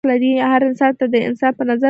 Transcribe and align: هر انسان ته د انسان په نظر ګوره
هر 0.51 0.61
انسان 0.69 0.91
ته 0.99 1.05
د 1.13 1.15
انسان 1.27 1.51
په 1.57 1.63
نظر 1.67 1.75
ګوره 1.75 1.79